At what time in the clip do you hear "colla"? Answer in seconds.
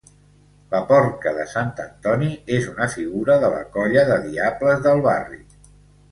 3.75-4.05